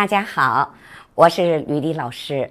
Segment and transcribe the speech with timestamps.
[0.00, 0.72] 大家好，
[1.14, 2.50] 我是吕丽老师。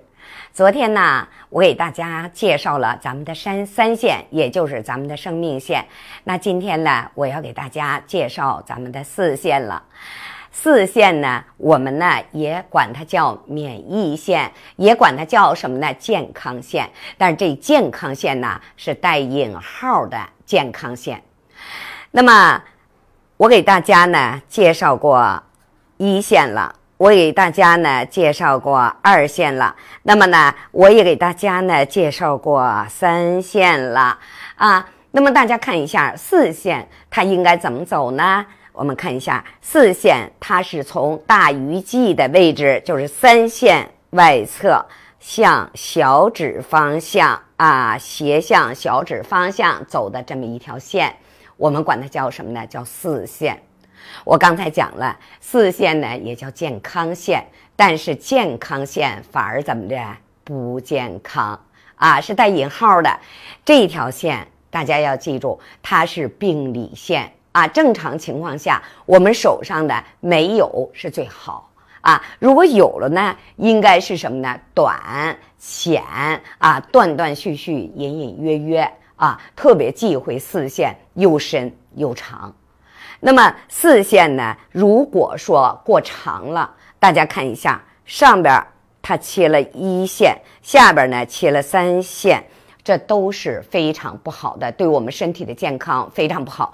[0.54, 5.84] 昨天呢，我给大家介绍了咱们的三三线，也就是咱们的生命线。
[6.26, 9.82] 那今天呢，我要给大家介绍咱们的四线了。
[10.52, 15.92] 四线呢，我们呢也管它叫免疫线，也管它叫什么呢？
[15.96, 16.88] 健康线。
[17.18, 21.20] 但是这健康线呢，是带引号的健康线。
[22.12, 22.62] 那么，
[23.38, 25.42] 我给大家呢介绍过
[25.98, 26.76] 一线了。
[27.00, 34.20] 我给大家呢介绍过二线了，那么呢，我也给大家呢介绍过三线了
[34.56, 34.86] 啊。
[35.12, 38.46] 那么大家看一下四线，它应该怎么走呢？
[38.74, 44.86] 我们看一下四线，它是从大鱼际的位置，就是三线外侧
[45.22, 51.16] 向小指方向啊，斜向小指方向走的这么一条线，
[51.56, 52.68] 我们管它叫什么呢？
[52.68, 53.58] 叫四线。
[54.24, 57.46] 我刚才讲了，四线呢也叫健康线，
[57.76, 59.98] 但是健康线反而怎么的
[60.44, 61.60] 不健康
[61.96, 62.20] 啊？
[62.20, 63.20] 是带引号的
[63.64, 67.68] 这条线，大家要记住，它是病理线啊。
[67.68, 72.22] 正常情况下，我们手上的没有是最好啊。
[72.40, 74.60] 如果有了呢，应该是什么呢？
[74.74, 75.00] 短
[75.58, 76.04] 浅
[76.58, 82.54] 啊，断断续续，隐隐约约啊，特别忌讳四线又深又长。
[83.22, 84.56] 那么四线呢？
[84.72, 88.66] 如果说过长了，大家看一下上边
[89.02, 92.44] 它切了一线，下边呢切了三线，
[92.84, 96.74] 这都是非常不好的，对我们身体的健康非常不好。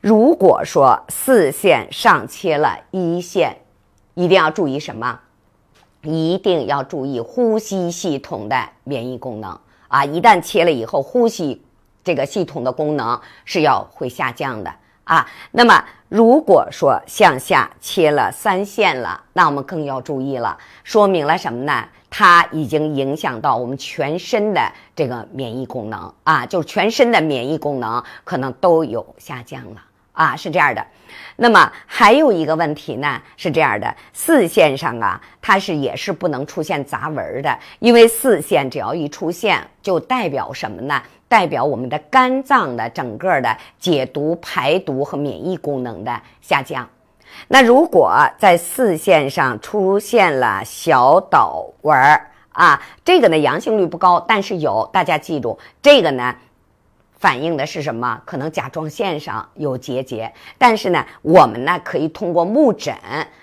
[0.00, 3.56] 如果说四线上切了一线，
[4.14, 5.18] 一定要注意什么？
[6.02, 9.56] 一定要注意呼吸系统的免疫功能
[9.88, 10.04] 啊！
[10.04, 11.64] 一旦切了以后，呼吸
[12.02, 14.74] 这个系统的功能是要会下降的。
[15.04, 21.84] 啊，那么如果说向下切了三线了，那我们更要注意了，说明了什么呢？
[22.08, 24.60] 它已经影响到我们全身的
[24.94, 30.86] 这个免疫功能啊，就是全身的免疫功能可能都有下降了啊，是这样的。
[31.36, 41.02] 那么还有一个问题呢，是这样的，四线上啊，它是也是不能出现杂纹的，因为四线只要一出现，就代表什么呢？
[41.32, 46.86] 代表我们的肝脏的整个的解毒、排毒和免疫功能的下降。
[47.48, 56.36] 那如果在四线上出现了小倒纹儿啊，这个呢阳性率不高，但是有，大家记住，这个呢
[57.18, 58.20] 反映的是什么？
[58.26, 62.94] 可能甲状腺上有结节，但是呢，我们呢可以通过目诊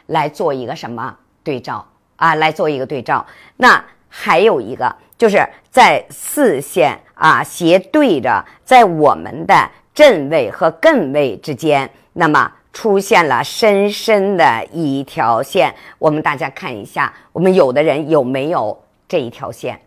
[0.05, 1.83] 来做一个什么对照
[2.17, 2.35] 啊？
[2.35, 3.25] 来做一个对照。
[3.57, 6.95] 那还有一个就是在四线。
[7.19, 15.75] 啊，斜对着在我们的震位和艮位之间，那么出现了深深的一条线。
[15.97, 19.77] 我们大家看一下，我们有的人有没有这一条线？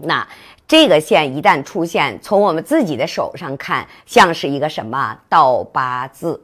[0.00, 0.26] 那
[0.66, 6.42] 这个线一旦出现，从我们自己的手上看，像是一个什么倒八字？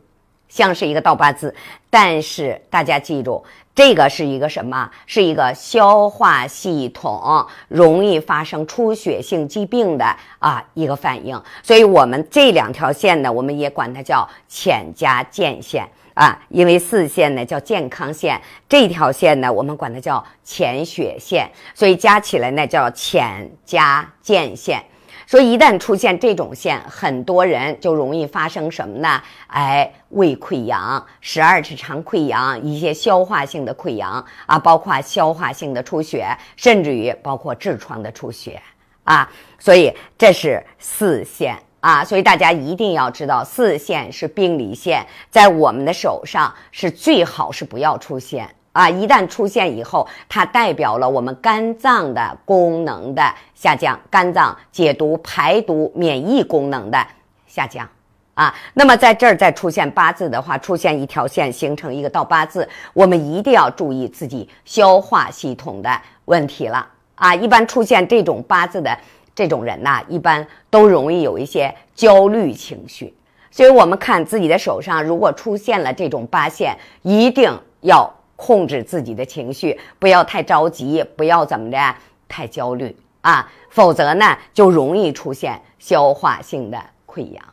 [0.49, 1.55] 像是一个倒八字，
[1.91, 4.91] 但是大家记住，这个是一个什么？
[5.07, 11.41] 是一个消化系统容易发生出血性疾病的啊一个反应。
[11.63, 24.83] 所以，我们这两条线呢，我们也管它叫浅加健线啊，因为四线呢叫健康线，这条线呢我们管它叫浅血线，所以加起来呢叫浅加健线。
[25.27, 29.21] 说一旦出现这种线，很多人就容易发生什么呢？
[29.49, 38.63] 哎，胃溃疡、十二指肠溃疡、一些消化性的溃疡啊，包括消化性的出血，甚至于包括痔疮的出血
[39.03, 39.29] 啊。
[39.59, 48.49] 所以这是四线啊，所以大家一定要知道，四线是病理线，在我们的手上是最好是不要出现。
[48.77, 53.23] 啊，一旦出现以后，它代表了我们肝脏的功能的
[53.55, 57.07] 下降，肝脏解毒、排毒、免疫功能的
[57.47, 57.89] 下降。
[58.35, 65.91] 啊，那么在这儿再出现八字的话，出现一条线形成一个倒八字，我们一定要注意自己消化系统的
[66.27, 66.87] 问题了。
[67.15, 68.95] 啊，一般出现这种八字的
[69.35, 73.15] 这种人呐，一般都容易有一些焦虑情绪。
[73.51, 77.51] 所以我们看自己的手上，如果出现了这种八线，一定
[77.81, 78.13] 要。
[78.37, 81.97] 控制自己的情绪，不要太着急，不要怎么的
[82.29, 87.45] 太焦虑啊，否则呢就容易出现消化性的溃疡。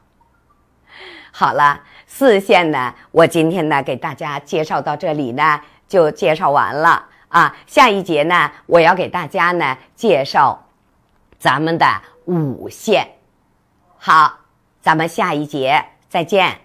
[1.31, 7.55] 好了，四线呢，我今天呢给大家介绍到这里呢就介绍完了啊。
[7.65, 10.67] 下一节呢，我要给大家呢介绍
[11.39, 11.85] 咱们的
[12.25, 13.07] 五线。
[13.97, 14.37] 好，
[14.81, 16.63] 咱们下一节再见。